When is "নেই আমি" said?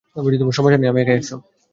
0.79-0.99